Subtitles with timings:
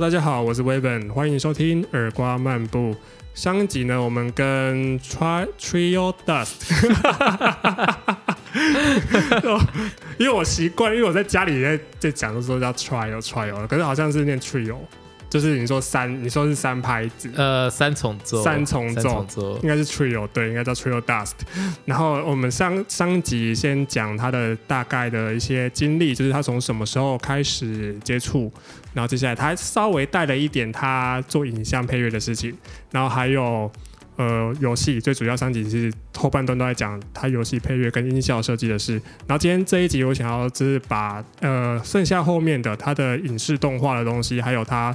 [0.00, 2.96] Hello，大家好，我是 Weven，欢迎收听耳瓜漫步。
[3.34, 6.72] 上一集呢，我们跟 Tri Trio Dust，
[10.16, 14.78] 因为我习惯，因为我在家里在在讲的时候叫 Trio Trio，可是好像是念 Trio，
[15.28, 21.32] 就是你说三，你说是三拍子，呃，三重奏，三重奏，应该是 Trio，对，应该叫 Trio Dust。
[21.84, 28.50] 然后我们上上集先讲他的大概的一些经历，就是他从什么时候开始接触。
[28.92, 32.56] 然后接下来他稍微带了一点他做影像配乐的事情，
[32.90, 33.70] 然后还有
[34.16, 38.94] 呃游戏，最主要三集是后半段都在讲他游戏配乐跟音效设计的事。
[39.26, 44.94] 然后今天这一集我想要就是把呃剩下后面的他的影视动画的东西，还有他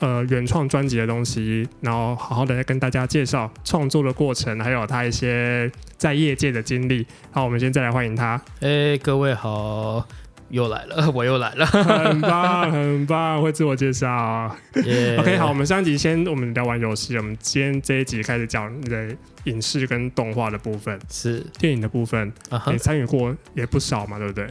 [0.00, 7.06] 呃原创专辑的东西，然后好好的跟大家介绍创作的过程，还有他一些在业界的经历。
[7.30, 8.40] 好，我们先再来欢迎他。
[8.60, 10.04] 哎，各位好。
[10.50, 14.54] 又来了， 我又来了，很棒，很棒，会自我介绍。
[14.74, 19.08] OK，好，我们上集先我们聊完游戏，我们今天这一集开始讲你的
[19.44, 22.32] 影视跟动画的部分，是电影的部分，
[22.68, 24.46] 也参与过也不少嘛，对不对？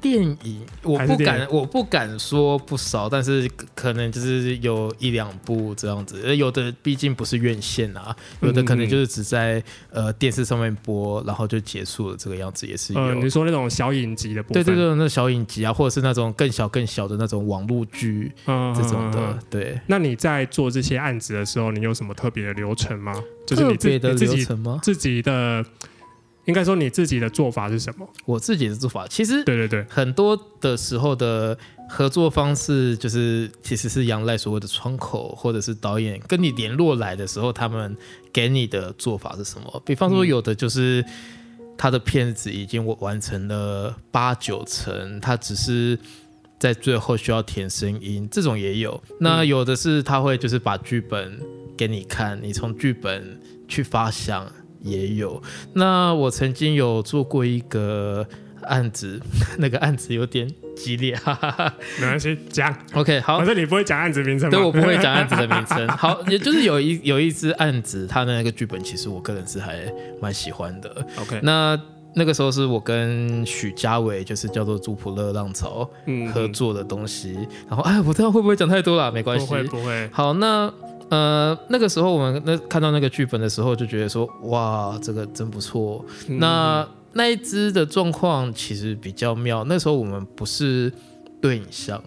[0.00, 6.36] 电影我不敢，我不敢说不少，但是可能就是有一两部这样子。
[6.36, 13.14] 有的毕竟不是院线啊，有的可能就是只在呃电视上面播，然后就结束了这个样子也是有。
[13.14, 19.78] 你说那种小影集的部分，对对对，那小影集啊，或者是那种更小更小的那种网络剧这种的，对。
[19.86, 23.14] 那你在做这些案子的时候，你有什么特别的流程吗？
[23.46, 24.78] 就是你自己的流程吗？
[24.82, 25.64] 自己的。
[26.50, 28.04] 应该说你自己的做法是什么？
[28.24, 31.56] 我自己的做法其实对对对，很多的时候的
[31.88, 37.96] 合作方式就是其实是仰赖所谓的窗口或者是导演跟你联络来的时候，他们
[38.32, 39.82] 给你的做法是什么？
[39.86, 41.04] 比方说有的就是
[41.78, 45.96] 他的片子已经完成了八九成，他只是
[46.58, 49.00] 在最后需要填声音，这种也有。
[49.20, 51.38] 那有的是他会就是把剧本
[51.76, 54.50] 给你看，你从剧本去发想。
[54.82, 55.42] 也有，
[55.74, 58.26] 那我曾经有做过一个
[58.62, 59.20] 案子，
[59.58, 61.74] 那个案子有点激烈， 哈哈哈。
[62.00, 63.38] 没关系，讲 OK 好。
[63.38, 65.86] 反正你不会讲案子名称，对我不会讲案子的名称。
[65.96, 71.06] 好，也就是有一有一支案子，它的那个剧本其实我个人是还蛮喜欢的。
[71.20, 71.78] OK，那
[72.14, 75.88] 那个时候是我跟许家伟，就是叫做朱普勒浪潮
[76.32, 77.34] 合作的东西。
[77.68, 80.08] 然后哎，我知道会不会讲太多了，没关系，不会不会。
[80.10, 80.72] 好，那。
[81.10, 86.04] 呃，那个时候我们那看到那个剧本的时候，就觉得说，哇，这个真不错。
[86.28, 89.64] 那那一只的状况其实比较妙。
[89.64, 90.92] 那时候我们不是
[91.40, 92.00] 对影像，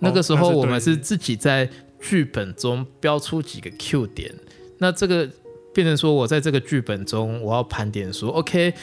[0.00, 1.70] 那个时候我们是自己在
[2.00, 4.34] 剧本中标出几个 Q 点。
[4.78, 5.28] 那这个
[5.72, 8.74] 变成说我在这个剧本中，我要盘点说，OK，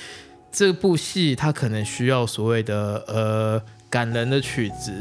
[0.49, 4.93] 这部戏它可能需要所谓的呃感人的曲子、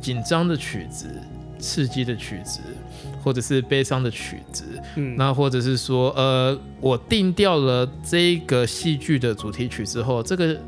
[0.00, 1.08] 紧张的曲子、
[1.58, 2.60] 刺激的曲子。
[3.22, 4.64] 或者是悲伤的曲子，
[4.96, 10.58] 嗯，那或者是说，呃，我定掉了这个戏剧的主题曲之后，这个。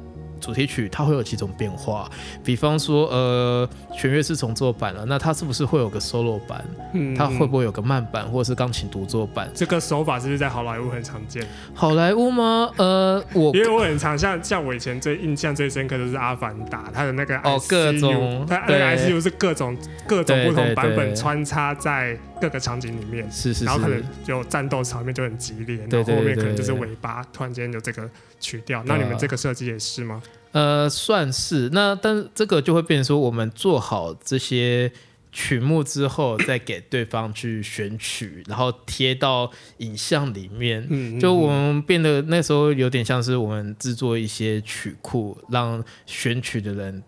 [0.43, 2.11] 主题曲它会有几种变化，
[2.45, 6.63] 比方说，呃，弦乐是重做版了，那它是不是会有个 solo 版？
[6.93, 9.49] 嗯，它会不会有个慢版或者是钢琴独奏版？
[9.55, 11.47] 这个手法是不是在好莱坞很常见？
[11.73, 12.69] 好莱坞吗？
[12.77, 19.77] 呃，我因为我很常像像我以前最印象最深刻的是《阿凡达》，它的那个哦各种，它那个 ICU 是各种
[20.09, 28.09] 各种不同版本穿插在各个场景里面，是是，然后可能就战斗场面就很激烈，然后后面可能就是尾巴突然间有这个
[28.43, 28.83] 曲调。
[28.85, 30.23] 那你们这个设计也是吗？
[30.51, 34.93] 呃，算是那，但这个就会变成说，我们做好这些
[35.31, 40.87] 曲目之后，再给对方去选曲，然后贴到影像里面。
[40.91, 47.03] 嗯，就我们变得那时候有点像是我们制作一些曲库，让选曲的人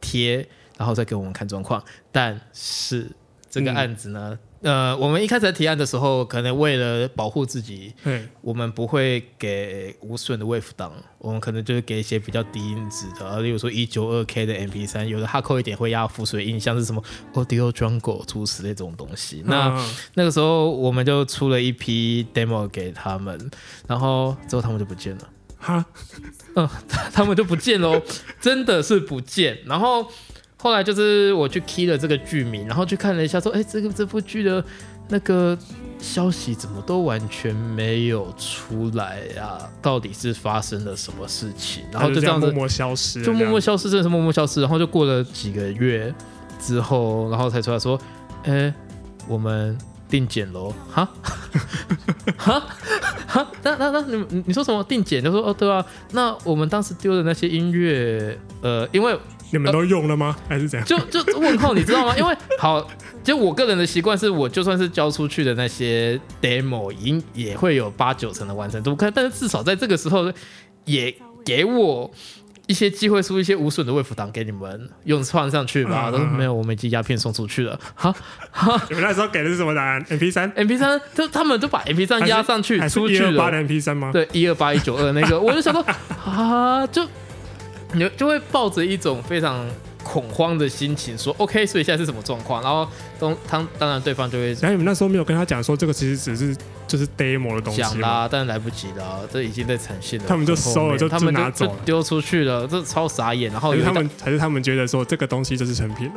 [0.00, 0.44] 贴，
[0.76, 1.80] 然后再给我们看状况。
[2.10, 3.08] 但是
[3.48, 4.36] 这个案子呢？
[4.60, 7.94] 呃，我们一开始提案的时候，可能为了保护自己，
[8.40, 17.00] 我们不会给无损的 wave 档，我们可能就是给一些比较低音质的，例如说一九二 K 的 MP 三，有的哈扣一点会压浮水音，像是什么
[17.34, 19.44] Audio Jungle 出此类这种东西。
[19.46, 19.80] 那
[20.14, 23.50] 那个时候我们就出了一批 demo 给他们，
[23.86, 25.28] 然后之后他们就不见了，
[25.58, 25.84] 哈，
[26.56, 26.68] 嗯，
[27.12, 28.02] 他们就不见了，
[28.40, 30.10] 真的是不见，然后。
[30.60, 34.62] 后来就是我去 key 了这个剧名，然后去看了一下，说，哎，这个这部剧的
[35.08, 35.56] 那个
[36.00, 39.70] 消息怎么都完全没有出来啊？
[39.80, 41.84] 到底是发生了什么事情？
[41.92, 44.60] 然后就这样子默默消失，就默默消失，真的是默默消失。
[44.60, 46.12] 然后就过了几个月
[46.60, 47.96] 之后，然后才出来说，
[48.42, 48.74] 哎，
[49.28, 49.78] 我们
[50.08, 51.08] 定检喽，哈，
[52.36, 52.60] 哈，
[53.28, 55.22] 哈，那那那你你说什么定检？
[55.22, 59.16] 就说哦，对啊，那我们当时丢的那些音乐，呃，因为。
[59.50, 60.36] 你们都用了吗？
[60.48, 60.86] 还是怎样？
[60.86, 62.16] 就就问候，你知道吗？
[62.16, 62.86] 因为好，
[63.22, 70.32] 就我个人的习惯是，我就算是交出去的那些 demo，已经也会有八九成的完成度，看，但是至少在这个时候
[70.84, 71.14] 也
[71.44, 72.10] 给我。
[72.66, 77.80] 一些机会输一些无损的位服档给你们用放上去吧，都没有，我们已经鸦片送出去了。
[77.94, 78.14] 好，
[78.90, 83.38] 你们那时候给的是什么答案？M P 三，M P 三，就他们都把 M P 三压上去出去了。
[83.38, 84.10] 八的 M P 三吗？
[84.12, 85.82] 对，一二八一九二那个，我就想说
[86.26, 87.02] 啊，就
[87.92, 89.66] 你就会抱着一种非常。
[90.04, 92.62] 恐慌的心情说 OK，所以现在是什么状况？
[92.62, 92.88] 然后
[93.18, 96.56] 当当当然对方就会，然后你们那时候没有跟他讲说这个其实只是
[96.88, 100.24] 就是 demo 的东西讲啦，但来不及了，这已经在呈现了。
[100.26, 103.52] 他们就收了，就他们拿走丢出去了，这超傻眼。
[103.52, 106.14] 然后他们还是他们觉得说这个东西就是成品了，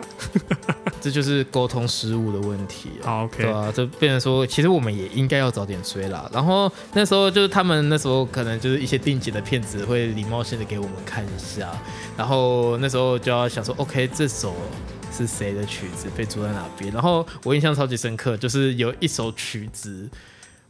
[1.01, 2.89] 这就是沟通失误的问题。
[3.03, 6.29] 好 OK，对啊，就变成说其实我们也应该要早点追啦。
[6.33, 11.69] 然后那时候就是他们那时候可能就是一些定级的骗子会礼貌性的给我们看一下，
[12.15, 13.75] 然后那时候就要想说。
[13.81, 14.53] OK，这首
[15.11, 16.93] 是谁的曲子被租在哪边？
[16.93, 20.07] 然后我印象超级深刻，就是有一首曲子，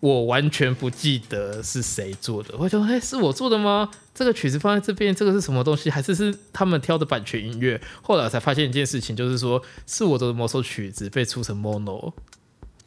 [0.02, 2.54] 我完全不记得是谁做的。
[2.58, 3.90] 我说，哎，是我做的吗？
[4.14, 5.90] 这个曲子放在这边，这个是什么东西？
[5.90, 7.80] 还是是他们挑的版权音乐？
[8.02, 12.12] 后来才发现一件事情，就是说是我的某首曲子被出成 mono，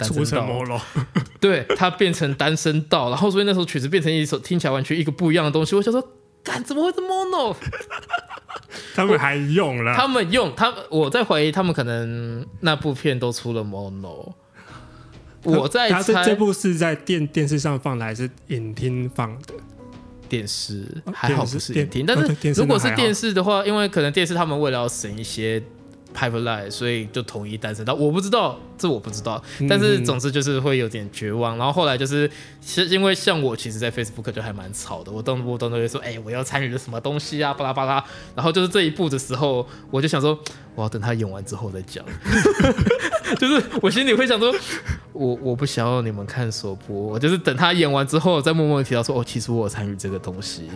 [0.00, 0.78] 出成 mono，
[1.40, 5.74] 对，它变成单声道，然后所以那首曲子变成一首听起来完全一个不一样的东西。
[5.74, 6.06] 我想说。
[6.44, 7.56] 干怎么会是 mono？
[8.94, 14.30] 他们还用了，他们用他，我在怀疑他们可能那部片都出了 mono。
[15.44, 19.54] 我在猜这部是在电电视上放的还是影厅放的？
[20.28, 25.62] 电视还好不是影厅，但是如果是电视的话，因为可能电视他们为了要省一些。
[26.14, 29.42] Pipeline，所以就统一单身，到我不知道，这我不知道。
[29.68, 31.58] 但是总之就是会有点绝望。
[31.58, 32.30] 然后后来就是，
[32.60, 35.10] 其实因为像我，其实，在 Facebook 就还蛮吵的。
[35.10, 38.04] 我动不动都会说，哎，我要参与了什么东西啊，巴拉巴拉。
[38.36, 40.38] 然后就是这一步的时候，我就想说，
[40.76, 42.04] 我要等他演完之后再讲。
[43.36, 44.54] 就是我心里会想说，
[45.12, 50.70] 我我不想要你们看首播，我就是等他演完之后，再默默的提到说，哦，其实我有参与这个东西。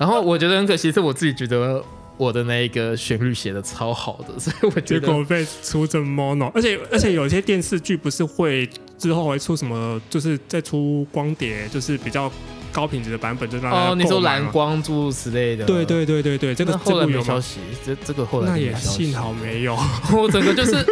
[0.00, 1.84] 然后我觉得很可惜，是我自己觉得。
[2.18, 8.68] 我的那一个旋律写的超好的，所以我觉得结果被出成 mono，而且而且有些电视剧不是会
[8.98, 12.30] 之后会出什么，就是再出光碟，就是比较
[12.72, 19.78] 高品质的版本，就让哦，你说蓝光诸如此类的，对对对对对，这个后来没消息，这这个后来那也幸好没有，
[20.12, 20.84] 我整个就是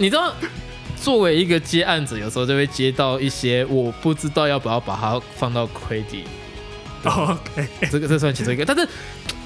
[0.00, 0.34] 你知道，
[1.00, 6.24] 作为一个接案子，有时候就会接到一些我不知道要不要把它放到 credit。
[7.04, 8.88] OK，这个这算其中一个，但是。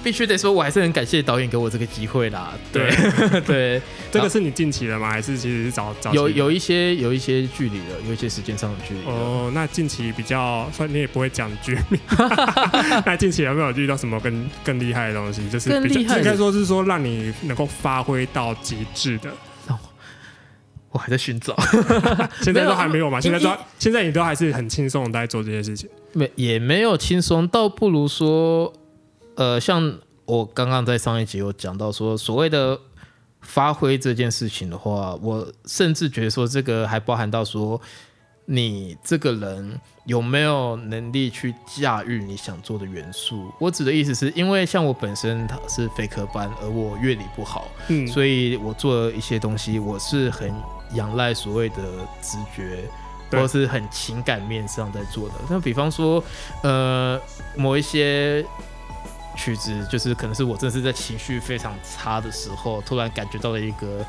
[0.06, 2.55] 必须得说，我还是很感谢导演给我这个机会啦。
[2.73, 2.88] 对
[3.41, 5.11] 对， 这个是你近期的吗？
[5.11, 9.00] 还是其实是早早有有一些有一些距离的，有一些时间上的距离。
[9.05, 12.00] 哦，那近期比较，算你也不会讲剧名。
[13.05, 15.50] 那近期有没有遇到什么更更厉害的东西？
[15.50, 19.29] 就是更厉害，应该说是说让你能够发挥到极致的。
[20.93, 21.53] 我还在寻找，
[22.43, 23.20] 现在都还没有嘛？
[23.20, 25.91] 现在都现在你都还是很轻松的在做这些事情。
[26.12, 28.73] 没也没有轻松，倒不如说。
[29.37, 32.79] 呃，像我刚刚在上一集有讲到说，所谓的
[33.43, 37.81] 发挥这件事情的话，我甚至觉得说，这个还包含到说，
[38.47, 43.53] 你这个人有没有能力去驾驭你想做的元素。
[43.60, 50.53] 我指的意思是因为像我本身他是非科班，而我乐理不好，嗯，所以我做一些东西，我是很
[50.94, 51.77] 仰赖所谓的
[52.22, 52.82] 直觉，
[53.31, 55.34] 或是很情感面上在做的。
[55.51, 56.25] 那比方说，
[56.63, 57.20] 呃，
[57.55, 58.43] 某一些。
[59.36, 64.05] 曲子就是可能是我真的是在情绪非常差的时候，突然感觉到了一个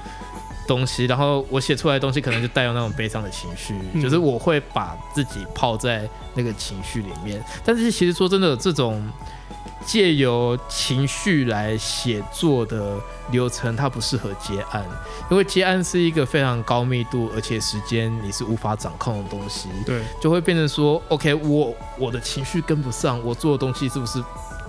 [0.67, 7.43] 东西，然后我写出来的东西可能就带有那种悲伤的情绪，就是我会把自己泡在那个情绪里面。
[7.63, 9.05] 但是其实说真的，这种
[9.85, 12.97] 借由情绪来写作的
[13.31, 14.85] 流程，它不适合接案，
[15.29, 19.69] 因为接案是一个非常高密度，而且时间你是无法掌控的东西。
[19.85, 24.21] 对，就会变成说，OK，我我的情绪跟不上，我做的东西是不是？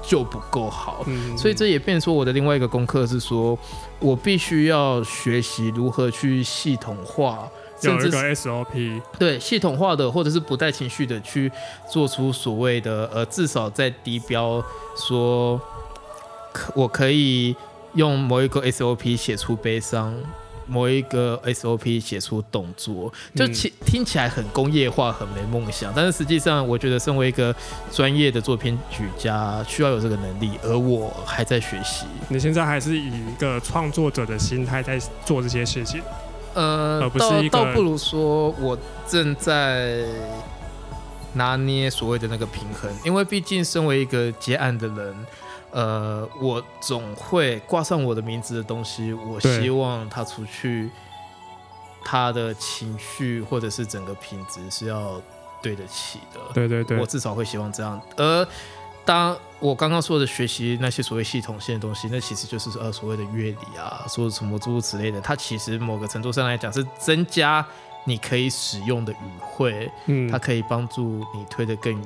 [0.02, 1.04] 就不够好，
[1.36, 3.58] 所以这也变说我的另外一个功课是说，
[4.00, 7.48] 我必须要学习如何去系统化，
[7.82, 11.50] 有一个 SOP，对系统化的或者是不带情绪的去
[11.90, 14.62] 做出所谓的呃，至少在低标
[14.96, 15.60] 说，
[16.52, 17.54] 可我可以
[17.94, 20.14] 用某一个 SOP 写出悲伤。
[20.68, 25.92] 某一个 SOP 写出动作，就听听起来很工业化，很没梦想。
[25.96, 27.54] 但是实际上，我觉得身为一个
[27.90, 32.04] 专业的作品曲家，需要有这个能力，而我还在学习。
[32.28, 36.02] 你现在还是以一个创作者的心态在做这些事情，
[36.54, 40.04] 呃，倒倒不如说我正在
[41.32, 45.16] 拿捏所谓的那个平衡，因为毕竟身为一个结案的人。
[45.70, 50.90] 呃，我总会挂上我的名字的东西，我希望他出去，
[52.04, 55.20] 他的情绪或者是整个品质是要
[55.62, 56.40] 对得起的。
[56.54, 58.00] 对对对，我至少会希望这样。
[58.16, 58.46] 而
[59.04, 67.66] 当我刚刚说的学习那些所谓系统性的东西，那其实就是呃所谓的乐理啊，说什么诸如此类的，它其实某个程度上来讲是增加。
[68.08, 72.04] 你可以使用的语汇，嗯，它可以帮助你推得更远，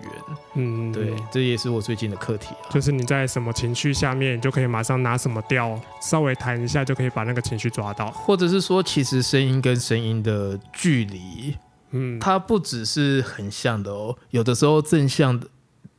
[0.55, 2.67] 嗯，对，这也是我最近的课题啊。
[2.71, 8.11] 就是你在什么情绪下面，你就可以马上拿什么调，稍微弹一下就可以把那个情绪抓到。
[8.11, 11.57] 或者是说，其实声音跟声音的距离，
[11.93, 15.47] 嗯，它不只是很像的哦，有的时候正向的。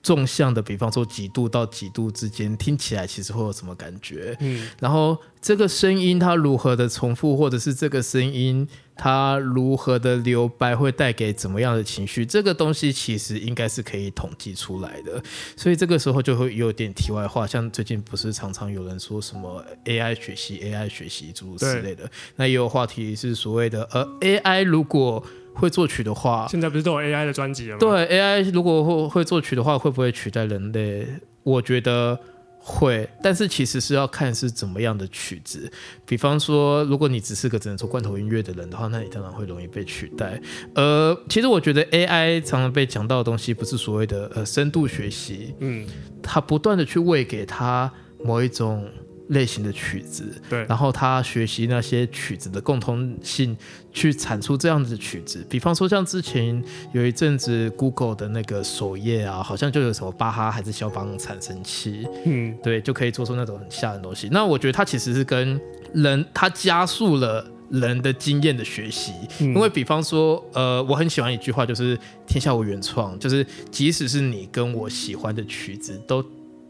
[0.04, 4.36] 纵向的，比方说几度到几度之间，听起来其实会有什么感觉？
[4.42, 8.68] 嗯，然后这个声音它如何的重复，或者是这个声音
[8.98, 12.26] 它如何的留白，会带给怎么样的情绪？
[12.26, 15.24] 这个东西其实应该是可以统计出来的。
[15.56, 25.26] 所以这个时候就会有点题外话，像最近不是常常有人说什么 AI 学习、AI 学习诸如此类的，那也有话题是所谓的呃 AI 如果。
[25.54, 27.80] 会作曲的话，现在不是都有 AI 的专辑了吗？
[27.80, 31.08] 对，AI 如果会会作曲的话，会不会取代人类？
[31.44, 32.18] 我觉得
[32.58, 35.72] 会，但是其实是要看是怎么样的曲子。
[36.06, 40.42] 比方说，如果你只是个只能做罐头音乐的人的话，那你当然会容易被取代。
[40.76, 45.86] 呃，其实我觉得 AI 常常被讲到的东西，不是所谓的呃深度学习，嗯，
[46.22, 47.92] 它不断的去喂给他
[48.24, 48.90] 某一种。
[49.30, 53.56] 类型的曲子，对，然后他学习那些曲子的共通性，
[53.94, 55.46] 去产出这样子的曲子。
[55.50, 56.62] 比方说，像之前
[56.92, 64.28] 有一阵子 Google 的那个首页啊，好像就有什么巴哈还是肖邦产生器，嗯，对，就可以做出那种很吓人的东西。
[64.30, 65.60] 那我觉得它其实是跟
[65.94, 69.14] 人，它加速了人的经验的学习。
[69.40, 76.22] 因为比方说，呃，我很喜欢一句话，就是“天下无原创”，就是即使是你跟我喜欢的曲子都。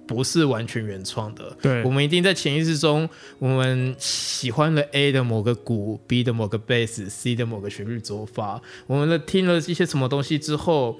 [0.05, 10.97] 不是完全原创的，对，我们一定在潜意识中，我们喜欢了 A 的某个鼓，B 的某个贝斯，C 的某个旋律走法，我们的听了一些什么东西之后，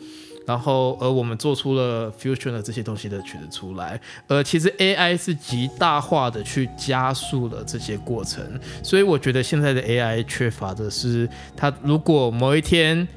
[0.47, 8.41] 然后而我们做出了 fusion 的这些东西的曲子出来，而其实 AI 是极大化的去加速了这些过程，
[8.81, 13.07] 所以我觉得现在的 AI 缺乏的是，它如果某一天。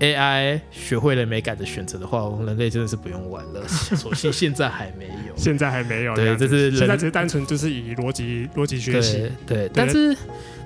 [0.00, 3.66] AI 学会了美感的选择的话，我们人类真的是不用玩了。
[3.68, 6.14] 所幸现在还没有，现在还没有。
[6.14, 9.30] 对，这是现在只是单纯就是以逻辑逻辑学习。
[9.46, 10.14] 对，但是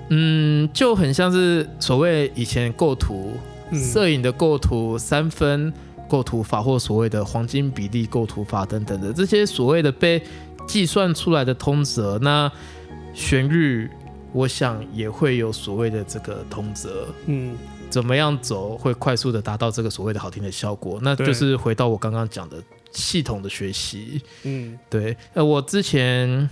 [0.09, 3.33] 嗯，就很像是所谓以前构图、
[3.71, 5.71] 摄影的构图三分
[6.09, 10.21] 构图法，或所谓的黄金比例构图法等等的这些所谓的被
[10.67, 12.51] 计算出来的通则，那
[13.13, 13.89] 旋律，
[14.33, 17.07] 我想也会有所谓的这个通则。
[17.27, 17.55] 嗯。
[17.91, 20.97] 怎么样走会快速的达到这个所谓的好听的效果？
[21.03, 24.21] 那就是回到我刚刚讲的系统的学习。
[24.43, 25.15] 嗯，对。
[25.33, 26.49] 呃，我之前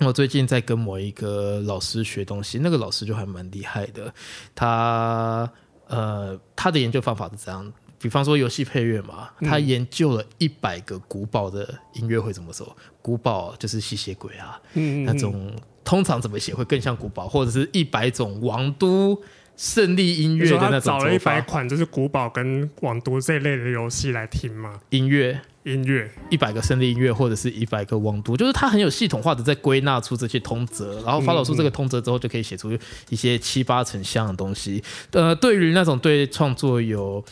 [0.00, 4.12] 我最近在跟某一个老师学东西，那个老师就还蛮厉害的。
[4.54, 5.48] 他
[5.86, 12.76] 呃，他的研究方法是这样，比方说游戏配乐嘛，他研究了一百个古堡的音乐会怎么走。
[13.00, 15.52] 古堡就是吸血鬼啊，嗯那种
[15.84, 19.16] 通常怎么写会更像古堡，或者是一百种王都。
[19.62, 24.80] 胜利音乐的那种找了一百款就是古堡跟网都这类的游戏来听吗？
[24.90, 32.76] 音乐，音乐，一百个胜利音乐或者是一百个网都，就是它很有系统化的在归纳出这些通则，然后发导出这个通则之后，就可以写出
[33.08, 34.82] 一些七八成像的东西。
[35.12, 37.24] 呃，对于那种对创作有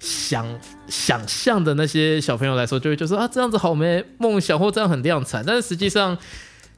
[0.00, 0.44] 想
[0.88, 6.18] 想象的那些小朋友来说，就会就说啊，这样子好没梦想，或这样很量产，但是实际上。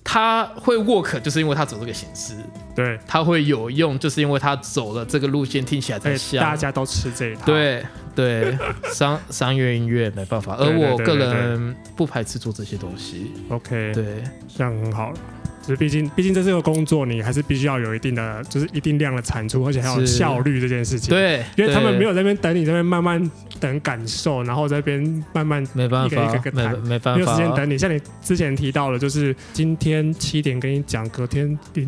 [0.02, 2.34] 他会 work，就是因为他走这个形式。
[2.74, 6.42] 对，他会有用，就是因为他走了这个路线，听起来才像。
[6.42, 7.42] 大家都吃这一套。
[7.44, 8.58] 对对，
[8.92, 13.32] 商商业音乐没办法，而我个人不排斥做这些东西。
[13.50, 15.16] OK，对，这样很好了。
[15.70, 21.10] 就是毕竟，毕竟这是个工作，你还是必须要有一定的，就是一定量的产出，而且还有效率这件事情。
[21.10, 25.00] 对，因为他们没有在那边等你，那边慢慢等感受，然后这边
[25.32, 27.78] 慢慢没办法，一个一个谈，没办法，没有时间等你。
[27.78, 31.82] 像你之前提到的，就是今天七点跟你讲，隔天就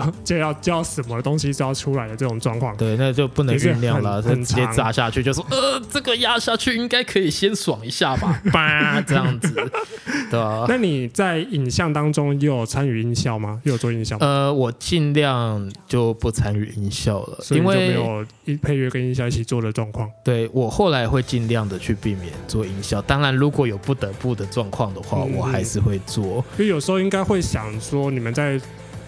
[0.24, 2.74] 就要就要什么东西就要出来的这种状况。
[2.78, 9.52] 对，那就不能酝酿了，直接砸下去，就说呃，这个压下去应该可以先爽一下吧，吧这样子，
[10.30, 10.66] 对吧？
[10.68, 12.98] 那你在影像当中又有参与？
[12.98, 13.60] 音效吗？
[13.64, 14.16] 又有做音效？
[14.18, 20.08] 呃，我尽量就不参与音效了，因为没有一配乐跟音效一起做的状况。
[20.22, 23.02] 对我后来会尽量的去避免做音效。
[23.02, 26.44] 当然，如果有不得不的状况的话，我还是会做。
[26.56, 28.60] 因为有时候应该会想说，你们在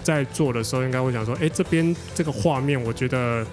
[0.02, 3.47] 在做的时候，应该会想说，哎，这边这个画面，我觉得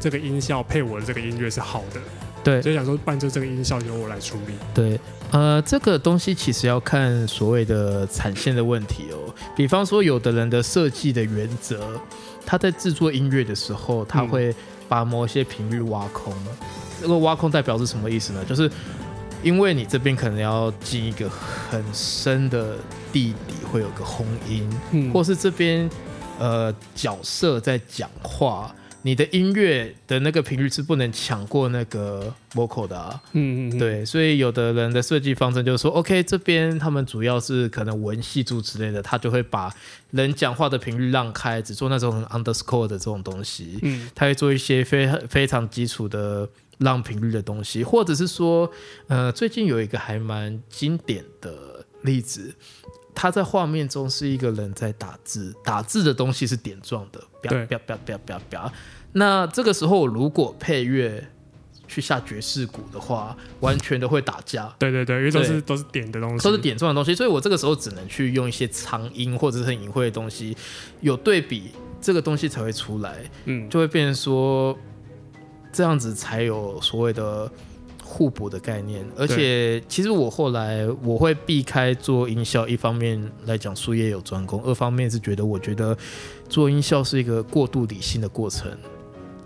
[0.00, 2.00] 这个音效配我的这个音乐是好的。
[2.42, 4.54] 对，所以想说伴奏这个音效由我来处理。
[4.72, 5.00] 对，
[5.32, 9.34] 呃，这个东西其实要看所谓的产线的问题哦。
[9.56, 12.00] 比方说，有的人的设计的原则，
[12.46, 14.54] 他在制作音乐的时候，他会
[14.88, 16.32] 把某些频率挖空。
[17.00, 18.44] 这个挖空代表是什么意思呢？
[18.44, 18.70] 就是
[19.42, 22.76] 因为你这边可能要进一个很深的
[23.12, 25.90] 地底，会有个轰音，嗯，或是这边
[26.38, 28.74] 呃角色在讲话。
[29.06, 39.72] 你的音乐的那个频率是不能抢过那个 vocal 的，嗯嗯，对，所以有的人的设计方针就是说，OK，这边他们主要是可能文系柱之类的，他就会把
[40.10, 46.48] 人讲话的频率让开，只做那种 underscore 的这种东西，嗯，他会做一些非非常基础的
[46.78, 48.68] 让频率的东西，或者是说，
[49.06, 52.52] 呃，最近有一个还蛮经典的例子。
[53.18, 58.72] 他在画面中是一个人在打字，打字的东西是点状的，对，啪啪啪啪啪。
[59.16, 61.26] 那这个时候如果配乐
[61.88, 64.72] 去下爵士鼓的话，完全都会打架。
[64.78, 70.56] 对对对，因为都是都是点的东西，都是点状的东西，所以我这个时候只能去用一些长音或者是很隐晦的东西，
[71.00, 71.70] 有对比
[72.00, 74.76] 这个东西才会出来，嗯，就会变成说
[75.72, 77.50] 这样子才有所谓的。
[78.08, 85.94] 互补的概念，而且其实我后来我会避开做音效，一方面来讲术业有专攻，二方面是觉得我觉得
[86.48, 88.70] 做音效是一个过度理性的过程。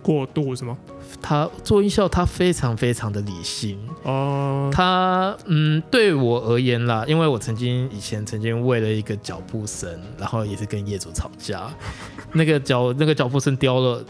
[0.02, 0.76] 过度什么？
[1.20, 4.70] 他做音效，他非常非常的理性哦。
[4.72, 11.68] 他嗯，对我而言啦，因为我曾经以前曾经为了一个脚步声，然后也是跟业主吵架，
[12.32, 14.04] 那个脚那个脚步声雕了。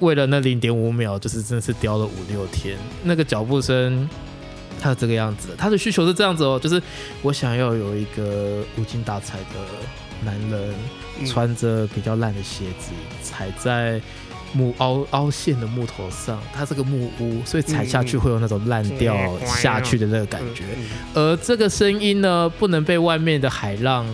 [0.00, 2.76] 为了那零点五秒，就是真的是雕了五六天。
[3.04, 4.06] 那个脚步声，
[4.80, 6.82] 它这个样子，他的需求是这样子哦，就是
[7.22, 10.74] 我想要有一个无精打采的男人，
[11.26, 12.90] 穿着比较烂的鞋子，
[13.22, 14.00] 踩在
[14.54, 16.40] 木凹凹陷的木头上。
[16.54, 20.64] 它这个木屋，所以踩下去会有那种烂掉下去的那个感觉。
[21.12, 24.06] 而这个声音呢，不能被外面的海浪。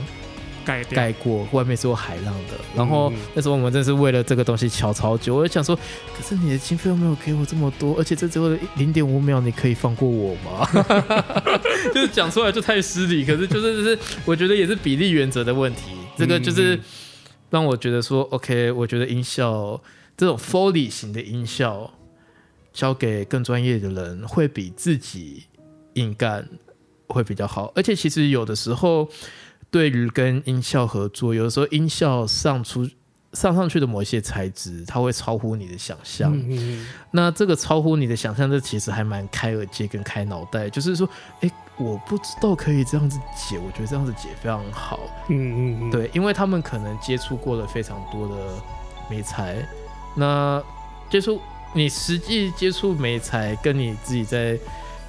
[0.63, 2.55] 盖盖过，外面是有海浪的。
[2.77, 5.35] 然后那时候我们真是为了这个东西敲超久。
[5.35, 5.75] 我就想说，
[6.15, 10.69] 可是你的经费又没有给我这么多，而且这只有零点五秒，你可以放过我吗？
[11.95, 13.25] 就是讲出来就太失礼。
[13.25, 15.93] 可是就是就是，我觉得也是比例原则的问题。
[16.17, 16.79] 这个就是
[17.49, 19.81] 让我觉得说，OK，我觉得音效
[20.21, 21.91] 这种 Foley 型的音效，
[22.73, 25.45] 交给更专业的人会比自己
[25.95, 26.47] 硬干
[27.09, 27.73] 会比较好。
[27.75, 29.09] 而且其实有的时候。
[29.73, 32.85] 对于跟音效合作，有的时候音效上出
[33.35, 36.37] 上上去的某一些材质，它会超乎你的想象。
[37.13, 40.69] 那这个超乎你的想象，这其实还蛮开耳界跟开脑袋。
[40.69, 41.09] 就是说，
[41.43, 44.99] 哎，我不知道可以这样子解，我觉得这样子解非常好。
[45.29, 48.35] 嗯嗯，对，因为他们可能接触过了非常多的
[49.09, 49.65] 美材，
[50.15, 50.63] 那
[51.09, 51.41] 接触
[51.73, 54.59] 你实际接触美材，跟你自己在。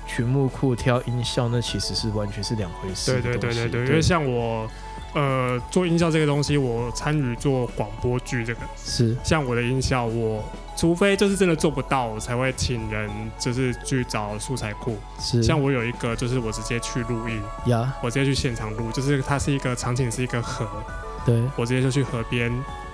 [0.08, 3.14] 曲目库挑音效，那其实是完全是两回事。
[3.14, 4.70] 对对对对对，因为像我，
[5.14, 9.16] 呃，做音效这个东西，我参与做广播剧这个是。
[9.24, 10.44] 像我的音效，我
[10.76, 13.10] 除非就是真的做不到，我才会请人
[13.40, 14.98] 就是去找素材库。
[15.18, 15.42] 是。
[15.42, 20.68] 像我有一个，就是我直接去录音呀，我直接去现场录，就是它是一个场景是一个河，
[21.26, 22.52] 对我直接就去河边。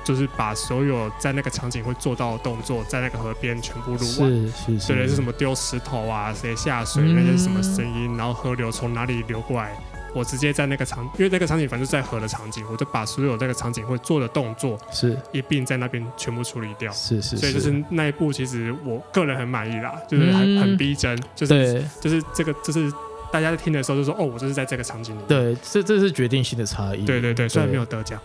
[0.07, 4.31] 就是把所有在那个场景会做到的动作，在那个河边全部录完。
[4.31, 5.07] 是是是。
[5.09, 9.75] 是什么丢石头啊，谁下水那些什么声音，然后河流从哪里流过来，
[10.15, 16.89] 我直接在那个场，因为那个场景反正在河的场景，我就把所有那个场景会做的动作是一并在那边全部处理掉。
[16.93, 17.35] 是是。
[17.35, 22.89] 所以就是那一部，其实我个人很满意啦，就是很很逼真，就是就是这个就是。
[23.31, 27.05] 大家在听的时候就说：“哦，我就是在这个场景里。”对，这这是决定性的差异。
[27.05, 28.19] 对对对，虽然没有得奖，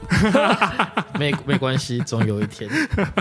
[1.19, 2.71] 没没关系，总有一天。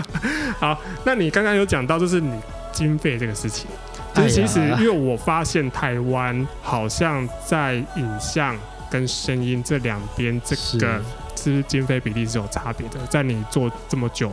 [0.58, 2.32] 好，那你刚刚有讲到就是你
[2.72, 3.66] 经费这个事情，
[4.14, 8.56] 就是其实因为我发现台湾好像在影像
[8.90, 11.00] 跟声音这两边这个
[11.34, 14.30] 是经费比例是有差别的，在你做这么久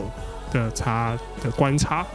[0.52, 2.06] 的差的观察。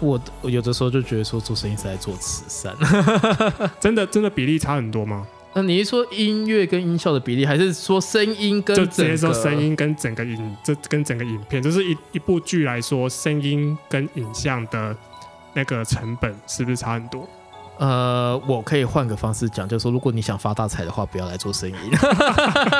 [0.00, 2.74] 我我有的时候就觉得说做生意是在做慈善，
[3.80, 5.26] 真的真的比例差很多吗？
[5.54, 8.76] 那你是说音乐跟音效的比例，还是说声音跟？
[8.76, 14.94] 就直接说声音跟整个影，这跟整个影片，就是一一部剧来说，声音跟影像的
[15.54, 17.26] 那个成本是不是差很多？
[17.78, 21.74] 呃，我可以换个方式讲，就是说，如果你想发大财的话，不要来做生意。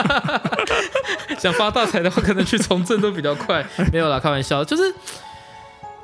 [1.41, 3.65] 想发大财的话，可能去从政都比较快。
[3.91, 4.95] 没有啦，开玩笑，就是。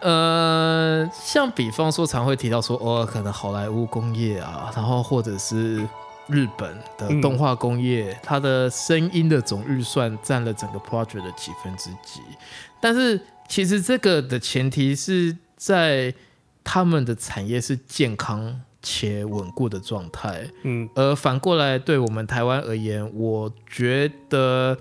[0.03, 5.77] 呃，像比方说，常会提到说，哦，可能好莱坞工业啊，然后或者是
[6.27, 12.21] 日本的动画工业，它的声音的总预算占了整个 project 的几分之几。
[12.81, 16.13] 但是其实这个的前提是在
[16.65, 20.49] 他们的产业是健康且稳固的状态。
[20.65, 24.77] 嗯，而反过来对我们台湾而言，我觉得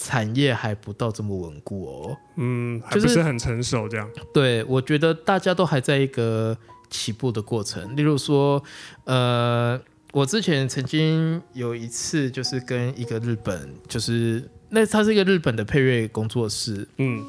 [0.00, 2.16] 产业还不到这么稳固哦。
[2.36, 4.08] 嗯，还不是很成熟这样。
[4.32, 6.56] 对，我觉得大家都还在一个
[6.88, 7.94] 起步的过程。
[7.94, 8.62] 例如说，
[9.04, 9.80] 呃。
[10.12, 17.24] 我之前曾经有一次，就是跟一个日本，就是那他是一个日本的配乐工作室，嗯，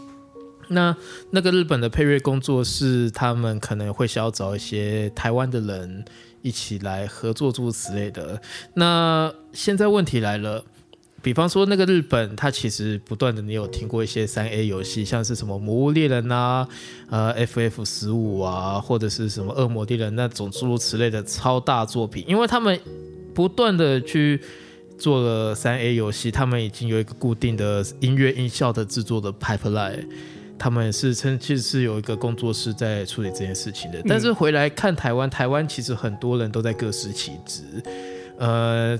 [0.69, 0.97] 那
[1.29, 6.03] 那个日本的配乐工作室，他们可能会想要找一些台湾的人
[6.41, 8.41] 一起来合作诸如此类的。
[8.73, 10.65] 那现在问题来了。
[11.23, 16.67] 比方说，那个日本，它其实不断的，你有听过一些三 A 游戏，像是什么《魔物猎人》啊，
[17.11, 22.79] 呃，FF 十五啊，或者是什么《恶魔猎人》那种诸如此类的超大作品，因为他们
[23.35, 24.41] 不断的去
[24.97, 30.07] 做了三 A 游戏，他们已经有一个固定的音乐音效的制作的 pipeline，
[30.57, 34.01] 他们是称其实是有一个工作室在处理这件事情的。
[34.07, 37.61] 但是回来看台湾，台湾其实很多人都在各司其职，
[38.39, 38.99] 呃。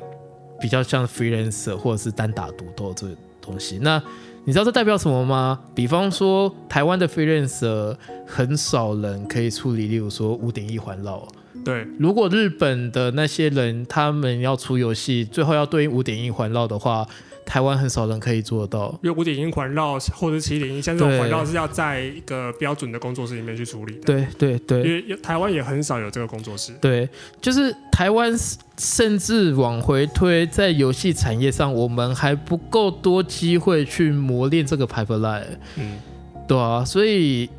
[0.61, 4.01] 比较像 freelancer 或者是单打独斗这个东西，那
[4.45, 5.59] 你知道这代表什么吗？
[5.73, 7.95] 比方说台湾的 freelancer
[8.25, 11.27] 很少人可以处理，例如说五点一环绕。
[11.65, 17.07] 对，如果日本的那些人他们要出游戏，最后要对应五点一环绕的话。
[17.45, 24.01] 台湾很少人可以做到，因为五点音环绕或者七点音，像这种环绕是要在一个标准的工作室里面去处理的。
[24.01, 26.71] 对对对，因为台湾也很少有这个工作室。
[26.79, 27.09] 对，
[27.41, 28.33] 就是台湾
[28.77, 35.43] 甚至往回推，在游戏产业上，我们还不够多机会去磨练这个 pipeline。
[35.77, 35.99] 嗯，
[36.47, 37.49] 对啊，所以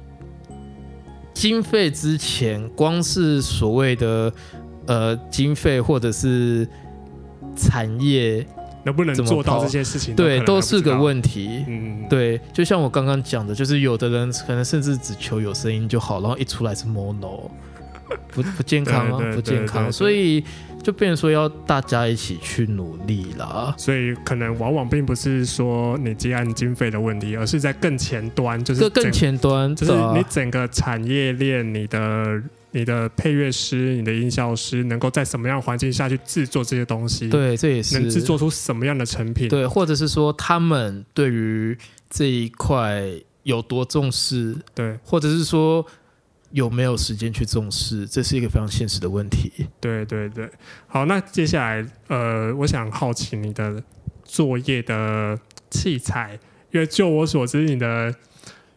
[1.34, 4.32] 经费之前，光是所谓的
[4.86, 6.66] 呃经费或者是
[7.54, 8.46] 产业。
[8.84, 10.14] 能不能做到这些事情？
[10.14, 11.64] 对，都是个问题。
[11.68, 17.50] 嗯，对，就像我刚刚讲的，就是有的人可能甚至只求有声音就好，然后一出来是 mono，
[18.32, 19.90] 不不健康啊，不健康。
[19.92, 20.44] 所以
[20.82, 23.74] 就变成说要大家一起去努力啦。
[23.76, 32.42] 所以可能往往并不是说你接案经费的问题，而是在更前端，就是更前端，就是你整个产业链你的。
[32.74, 37.28] 你的配乐师、你的音效师能够在什么样环境下去制作这些东西？
[37.28, 39.48] 对，这也是能制作出什么样的成品？
[39.48, 41.76] 对，或者是说他们对于
[42.08, 43.02] 这一块
[43.42, 44.56] 有多重视？
[44.74, 45.84] 对，或者是说
[46.50, 48.06] 有没有时间去重视？
[48.06, 49.52] 这是一个非常现实的问题。
[49.78, 50.50] 对对对，
[50.86, 53.82] 好，那接下来呃，我想好奇你的
[54.24, 55.38] 作业的
[55.70, 56.38] 器材，
[56.70, 58.14] 因为就我所知，你的。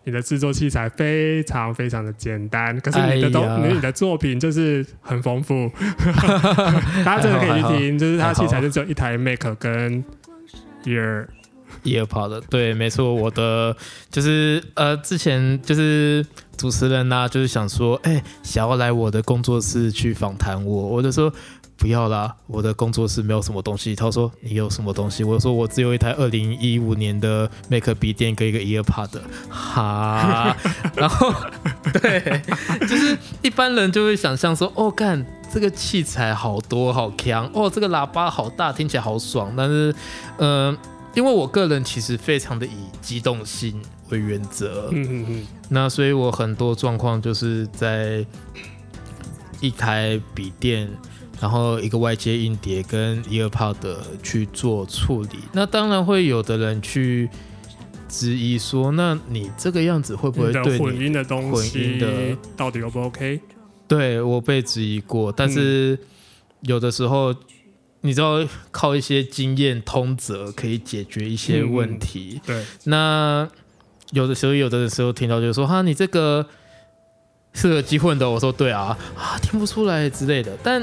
[0.05, 5.69] 你的制作器材非常非常的简单，可是你的都你的作品就是很丰富，
[7.03, 10.03] 大家真的可以去听，就是它器材就只有一台 Mac 跟
[10.83, 11.25] Ear
[11.83, 13.75] EarPod，对，没错，我的
[14.11, 21.33] 就是呃之前就是主持人呐，就是想说，哎，想要来我的工作室去访谈我，我就说。
[21.77, 23.95] 不要啦，我的工作室没有什么东西。
[23.95, 25.23] 他说你有什么东西？
[25.23, 29.09] 我说我只有一台二零一五年的 Mac 笔电跟一个 EarPod。
[29.49, 30.55] 哈，
[30.95, 31.33] 然后
[31.93, 32.41] 对，
[32.87, 39.53] 就是一般人就会想象说，哦，干这个器材好多好强，哦，这个喇叭好大，听起来好爽。
[39.55, 39.93] 但是，
[40.37, 40.75] 嗯，
[41.13, 48.25] 因为我个人其实非常的以机动性为原则，嗯嗯嗯，那所以我很多状况就是在
[49.59, 50.89] 一台笔电。
[51.41, 53.75] 然后一个外接硬碟跟 EarPod
[54.23, 57.29] 去做处理，那当然会有的人去
[58.07, 63.41] 质疑说，那你这个样子会不会对混音的东西到底 O 不 OK？
[63.87, 65.99] 对我被质疑过，但是
[66.61, 67.35] 有的时候
[68.01, 72.39] 你知道靠一些经验通则可以解决一些问题。
[72.45, 73.47] 对，那
[74.11, 76.47] 有的时候有的时候听到就说哈，你这个
[77.53, 80.81] 是个机混的，我说对啊，啊听不出来之类的，但。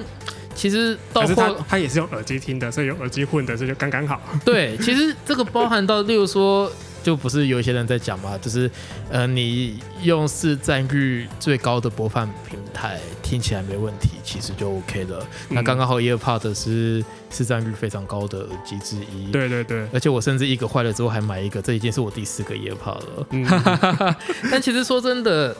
[0.54, 4.20] 其实到后他也是用耳机听的，所以用耳机混的，这就刚刚好。
[4.44, 6.70] 对，其实这个包含到，例如说，
[7.02, 8.70] 就不是有一些人在讲嘛，就是
[9.10, 15.26] 呃，你用市占率最高的播放平台听起来没问题，其实就 OK 了。
[15.48, 19.32] 那刚刚好，EarPod 是市占率非常高的耳机之一。
[19.32, 24.16] 对对对，而且我甚至一个坏了之后还买一个，这已经是我第四个 EarPod 了。
[24.50, 25.56] 但其实说真的，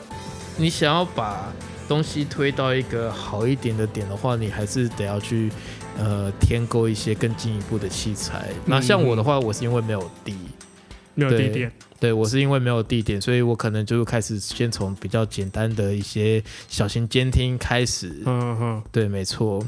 [0.56, 1.52] 你想要把
[1.88, 5.50] 东西推到一个好一点的点的话，你还是得要去
[5.98, 8.50] 呃添购一些更进一步的器材。
[8.64, 10.36] 那像我的话，我是因为没有地，
[11.14, 18.22] 没有地点，对我是因为没有地点，所以我可能就开始先从比较简单的一些小型监听开始。
[18.24, 19.62] 嗯哼，对，没错。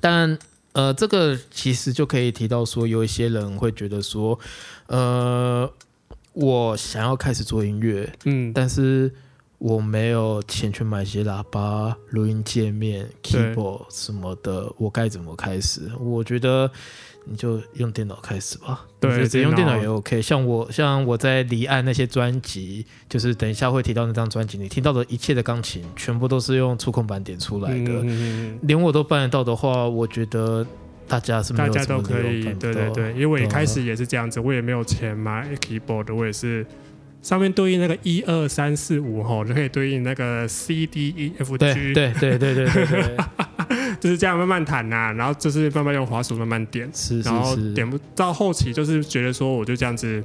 [0.00, 0.38] 但
[0.72, 4.38] 呃，这个其实就可以提到说，有一些人会觉得说，
[4.86, 5.70] 呃，
[6.32, 9.12] 我想要开始做音乐，嗯，但是。
[9.62, 15.82] 我没有钱去买些喇叭、录音界面、keyboard 什么的，我该怎么开始？
[16.00, 16.68] 我觉得
[17.24, 18.84] 你就用电脑开始吧。
[18.98, 20.20] 对，直接用电脑也 OK。
[20.20, 28.04] 像我，像我在离岸那些专辑，就是等一下会提到那张专辑，你听到的一切的钢琴，全部都是用触控板点出来的。
[28.62, 30.66] 连我都办得到的话，我觉得
[31.06, 32.42] 大家是大家都可以。
[32.54, 36.66] 对对对，因为我一开始也是这样子，我也没有钱买 keyboard，我也是。
[37.22, 43.16] 上面对应那个一二三四五吼，就可以对应那个 C D E F G，对对对对对对，
[44.00, 50.22] 就是这样慢慢弹呐，然后就是慢慢用滑鼠慢慢点，是，然后点不到后期就是觉得说我就这样子，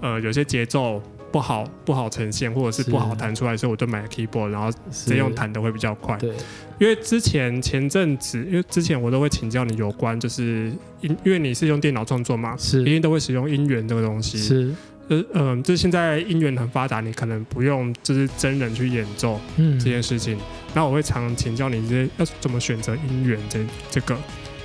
[0.00, 6.16] 呃，有些节奏不好不好呈现，或者是不好弹出来，所以我就买 keyboard，然后直接用弹的会比较快。
[6.16, 6.30] 对，
[6.78, 14.74] 因为之前前阵子，因为之前我都会请教你有关就是音，因为你是用电脑创作嘛，是，一定都会使用音源这个东西，是。
[15.08, 20.38] 呃嗯，就是现在音源很发达，你可能不用就是真人去演奏这件事情。
[20.74, 23.58] 那我会常请教你，这些要怎么选择音源这
[23.90, 24.16] 这个，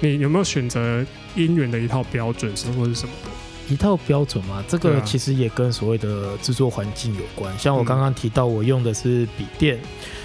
[0.02, 3.74] 你有没有选择音源的一套标准，是或是什么的？
[3.74, 7.58] 一套标准嘛，这个其实也跟所谓的制作环境有关。
[7.58, 9.80] 像我刚刚提到，我用的是笔电，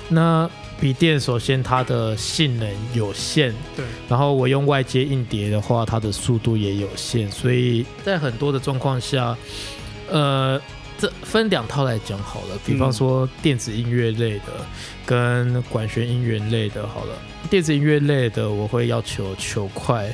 [0.09, 0.51] 那
[0.81, 3.85] 笔电首先它的性能有限，对。
[4.09, 9.39] 然后我用外接硬碟的话，它的速度也有限，所以在很多的状况下。
[10.11, 10.61] 呃，
[10.99, 12.59] 这分两套来讲好了。
[12.65, 14.67] 比方说电子音乐类的
[15.07, 17.15] 跟管弦音乐类的，好了，
[17.49, 20.13] 电子音乐类的我会要求求快，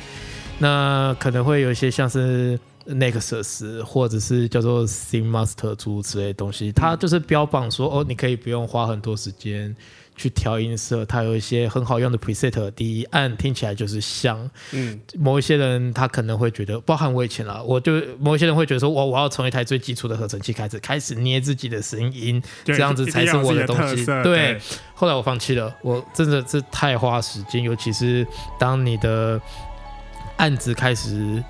[0.59, 9.75] 那可能会有一些像是 Nexus 或者是叫做 s i n Master 诸之类的东西，它就是标榜说哦，你可以不用花很多时间。
[10.15, 14.49] 去调音色，它有一些很好用的 preset，第一按听起来就是香。
[14.71, 24.05] 嗯，某一些人他可能会觉得，包含我以前啦，我就某一些人会觉得说，我我要从一台最基础的合成器开始，开始捏自己的声音，这样子才是我的东西。
[24.23, 24.59] 对，
[24.93, 28.25] 后来我放弃了，我真的是太花时间，尤其是
[28.57, 29.39] 当你的
[30.37, 31.43] 案子开始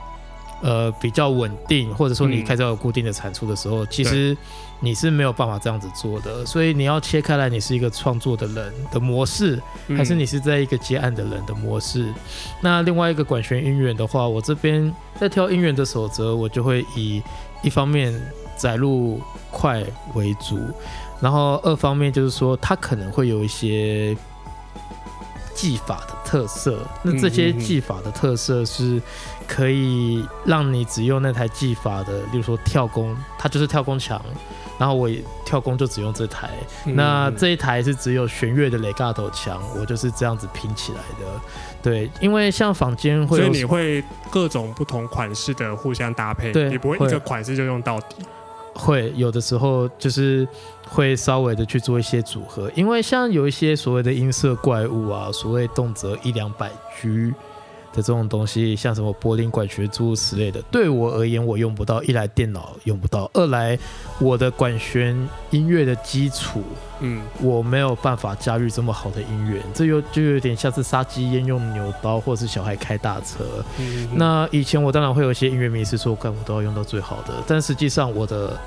[0.62, 4.36] 呃比较稳定，或者说你开始有固定的产出的时候，其实。
[4.82, 9.60] 你是没有办法这样子做的，所以你要切开来，你是一个创作的人的模式，
[9.98, 12.14] 还是你是在一个接案的人的模式？
[12.62, 17.24] 那另外一个管弦音源的话，我这边在挑音乐的守则，我就会以
[17.64, 18.14] 一方面
[18.58, 19.82] 载入快
[20.14, 20.60] 为主，
[21.22, 24.16] 然后二方面就是说它可能会有一些
[25.56, 29.02] 技法的特色，那这些技法的特色是
[29.48, 34.22] 可以让你只用那台技法的，例如说跳弓，它就是跳弓墙。
[34.78, 35.10] 然后我
[35.46, 36.50] 跳弓就只用这台，
[36.84, 41.26] 那这一台是只有弦乐的雷嘎头墙，我就是这样子拼起来的。
[41.82, 48.18] 对，因为像坊间会，所以你会各种不同款式的互相搭配，对，你不会一个款式就用到底。
[48.76, 50.48] 会有的时候就是
[50.88, 56.70] 会稍微的去做一些组合，因为像有一些所谓的音色怪物啊，所谓动辄一两百
[57.02, 57.34] G。
[57.96, 62.04] 的这种东西，像什么柏林管弦诸如此类的，对我而言我用不到。
[62.04, 63.78] 一来电脑用不到，二来
[64.20, 65.18] 我的管弦
[65.50, 66.62] 音乐的基础，
[67.00, 69.62] 嗯，我没有办法驾驭这么好的音乐。
[69.74, 73.46] 这又就有点像是杀鸡焉用牛刀，或者是小孩开大车。
[73.80, 78.60] 嗯那以前我当然会有一些音乐迷是说，干我都要用到最好的，但实际上我的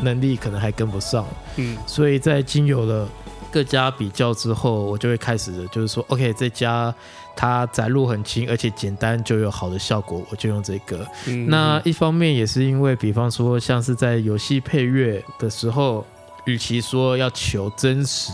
[0.00, 1.26] 能力可能还跟不上。
[1.56, 3.08] 嗯，所以在经有了
[3.56, 6.94] 各家比较之后，我就会开始就是说，OK，这家。
[7.38, 11.06] 它载入很轻，而且简单就有好的效果，我就用这个。
[11.48, 16.02] 那一方面也是因为，比方说像是在游戏配乐的时候，
[16.46, 18.32] 与其说要求真实，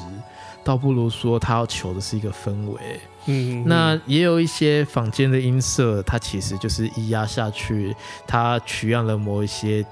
[0.63, 3.01] 倒不如说它要求的是一个氛围。
[3.27, 7.93] 嗯，那也有一些坊间的音色，它其实就是一压下去，
[8.25, 9.85] 它取样了某一些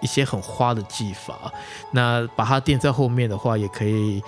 [0.00, 1.52] 一些很花的技法，
[1.90, 4.22] 那把它垫在后面的话，也可以。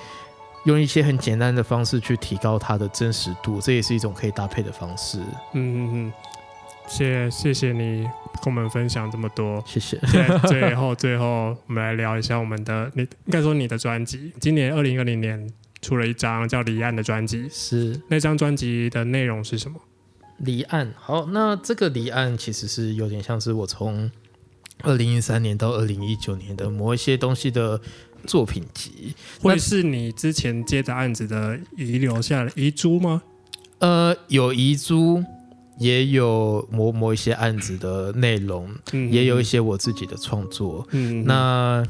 [0.65, 5.19] 用一些很简单的方式去提高它的真实度，这也是一种可以搭配的方式。
[5.53, 6.13] 嗯嗯嗯，
[6.89, 8.05] 谢谢谢你
[8.43, 9.99] 跟我们分享这么多，谢谢。
[10.49, 15.47] 最后最后，我们来聊一下我们的，你应该说你的专辑，今年二零二零年
[15.83, 19.79] 出了一张叫《离岸》的专辑，是那张专辑的内容是什么？
[20.39, 20.95] 离岸。
[20.97, 24.11] 好，那这个离岸其实是有点像是我从
[24.83, 27.79] 二零一三年到二零一九年的某一些东西的。
[28.27, 33.23] 作品集会是你之前接的案子的遗留下的遗珠吗？
[33.79, 35.23] 呃，有遗珠，
[35.79, 38.71] 也有某某一些案子的内容，
[39.11, 40.87] 也有一些我自己的创作。
[40.93, 41.85] 嗯，那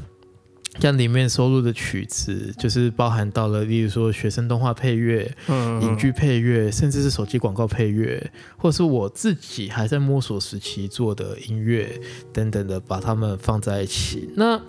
[0.81, 11.89] 像里面收录的曲子，就是包含到了，例如说学生动画配乐、影剧配乐，甚至是手机广告配乐，或是我自己还在摸索时期做的音乐
[12.33, 14.29] 等等的，把它们放在一起。
[14.35, 14.61] 那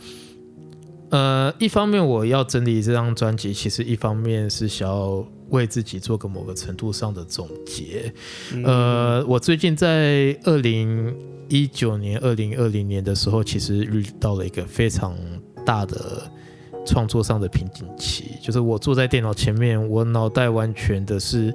[1.11, 8.13] 呃，一方面我要整理这张专辑，其实一方面是想要为自己做个某个程度上的总结。
[8.65, 11.15] 呃，我最近在二零
[11.49, 15.17] 一九年、二零二零年的时候，其实遇到了一个非常
[15.65, 16.29] 大的
[16.85, 21.55] 创作上的瓶颈期，就是我坐在电脑前面，我脑袋完全的是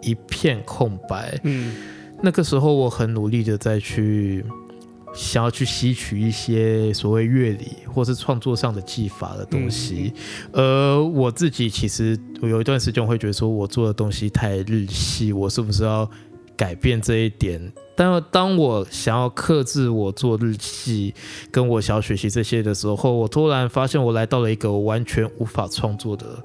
[0.00, 1.36] 一片空白。
[1.42, 1.74] 嗯，
[2.22, 4.44] 那个时候我很努力的再去。
[5.14, 10.12] 想要去吸取一些所谓乐理或是创作上的技法的东西，
[10.52, 16.10] 而我自己其实我有一段时间会觉得说，我做的东西太日系，我是不是要
[16.56, 17.72] 改变这一点？
[17.94, 21.14] 但当我想要克制我做日系，
[21.50, 26.42] 跟我想要学习这些的时候，我突然发现我来到了一个完全无法创作的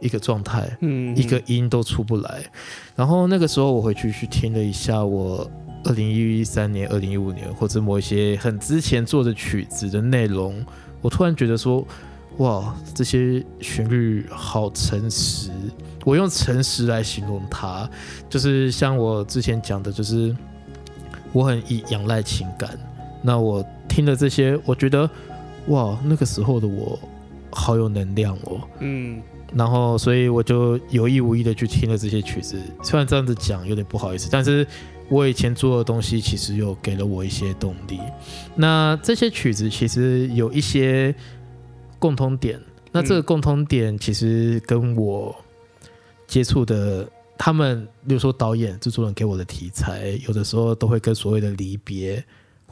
[0.00, 2.44] 一个状态，嗯，一个音都出不来。
[2.94, 5.50] 然后那个时候我回去去听了一下我。
[5.84, 10.64] 二零一三年、二零一五年，或者某一些很之前做的曲子的内容，
[11.00, 11.86] 我突然觉得说，
[12.38, 15.50] 哇，这些旋律好诚实。
[16.04, 17.88] 我用诚实来形容它，
[18.28, 20.34] 就是像我之前讲的，就是
[21.32, 22.78] 我很依仰赖情感。
[23.22, 25.08] 那我听了这些，我觉得，
[25.68, 26.98] 哇，那个时候的我
[27.50, 28.60] 好有能量哦。
[28.80, 29.22] 嗯。
[29.54, 32.58] 然后，所以我就有意无意的去听了这些曲子。
[32.82, 34.66] 虽然这样子讲有点不好意思，但是。
[35.14, 38.00] 我以前做的东西其实有给了我一些动力。
[38.56, 41.14] 那这些曲子其实有一些
[42.00, 42.60] 共通点。
[42.90, 45.34] 那这个共通点其实跟我
[46.26, 52.24] 接触的他们，比如说导演、制作人给我的题材，有的时候都会跟所谓的离别。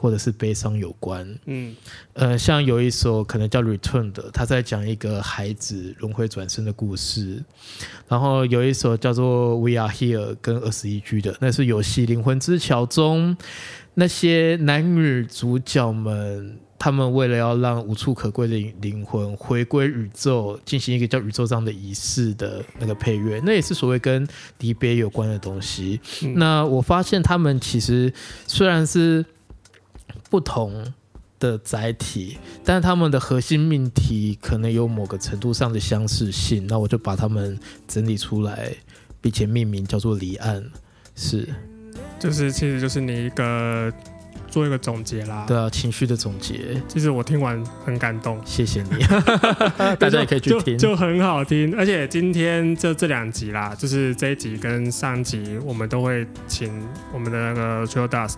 [0.03, 1.73] 或者是悲伤有关，嗯，
[2.11, 7.41] 呃，像有一首可能叫《Return》的，他在讲一个孩子轮回转生的故事，
[8.09, 13.37] 然后有一首叫做《We Are Here》跟二十一 G 的，那是游戏《灵魂之桥》中
[13.93, 24.27] 那些男女主角们，他们为了要让无处可归的灵魂回归宇宙，进行一个叫宇宙上的仪式的那个配乐，那也是所谓跟
[24.59, 26.01] 离别有关的东西。
[26.35, 28.13] 那我发现他们其实
[28.45, 29.25] 虽然是。
[30.29, 30.93] 不同
[31.39, 38.73] 的载体，但是他们的核心命题可能有某个程度上的相似性，那我就把它们整理出来，
[39.19, 40.63] 并且命名叫做离岸。
[41.15, 41.47] 是，
[42.17, 43.91] 就是其实就是你一个
[44.47, 45.45] 做一个总结啦。
[45.47, 46.81] 对啊，情绪的总结。
[46.87, 49.03] 其实我听完很感动，谢谢你。
[49.99, 51.77] 大家也可以去听，就很好听。
[51.77, 56.71] 而且今天这这两集啦，就是这一集跟上集，我们都会请
[57.13, 58.37] 我们的那个 t r i l Dust。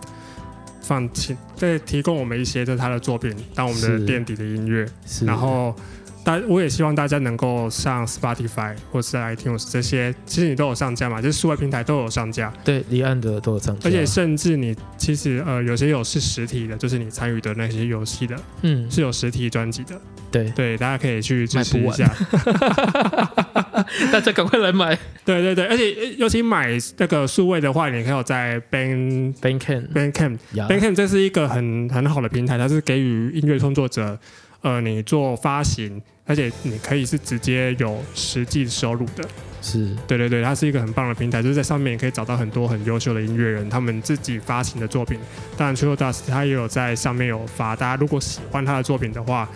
[0.86, 4.86] 放请在提供我们一些就是他的作品当我们的垫底的音乐，
[5.26, 5.76] 然后
[6.24, 20.00] 大我也希望大家能够上 Spotify 或是 iTunes 这些，其实你都有上架嘛，就是数位平台都有上架，对，离岸的都有上架，而且甚至你其实呃有些有是实体的，就是你参与的那些游戏的，嗯，是有实体专辑的，
[20.32, 20.50] 对。
[20.52, 22.12] 对，大家可以去支持一下。
[24.12, 24.98] 大家赶快来买！
[25.24, 34.18] 对对对，而且尤其买那个数位的话，你可以在 Ban Bandcamp Bandcamp Bandcamp，这是一个很很好的平台，它是给予音乐创作者，
[34.62, 39.28] 呃，你做发行，而且你可以是直接有实际收入的。
[39.62, 45.18] 是对对对，它是一个很棒的平台，就是在上面也可以找到很多很优秀的音乐人，他们自己发行的作品。
[45.58, 49.50] 当然 t r i l Dust 他也有在上面有发，大家如果喜欢他的作品的话。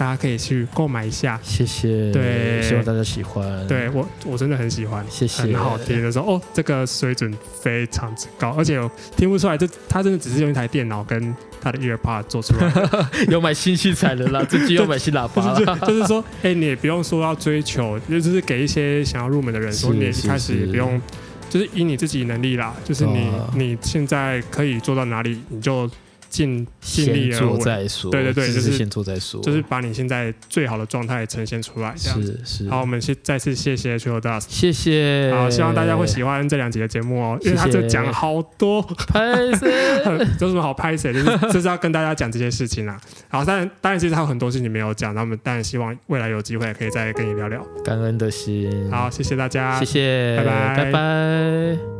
[0.00, 2.10] 大家可以去购买一下，谢谢。
[2.10, 3.66] 对，希望大家喜欢。
[3.66, 5.42] 对我，我真的很喜欢，谢谢。
[5.42, 8.80] 很好听的时候，哦，这个水准非常之高，而且
[9.14, 12.72] 听不出来，这他真的只是用一台电脑跟他的 EarPod 做出来。
[13.28, 15.54] 有买新器材的啦，自己有买新喇叭
[15.86, 20.98] 就是说，哎，你也不用说要追求，就是给一些想要入门的人说，你一开始也不用，
[21.50, 25.90] 就是以你自己能力啦，就是你你现在可以做到哪里，你就。
[26.30, 27.58] 尽尽力而为，
[28.10, 32.70] 对对对，就是先做再说，就是把你现在最好的状态呈现出来，这样是是。
[32.70, 35.32] 好，我们先再次谢谢 Dust，谢谢。
[35.34, 39.42] 好，希望大家会喜欢这两集的节目哦，因为他这讲好多，拍
[40.40, 41.12] 有什么好拍谁？
[41.12, 42.98] 就是就是要跟大家讲这些事情啊。
[43.28, 47.60] 好，当然当然，其实还有很多事情没有讲，那我们当然希望未来有机会可以再跟你聊聊。
[47.84, 48.88] 感恩的心。
[48.90, 51.99] 好，谢谢大家，谢谢，拜拜，拜拜。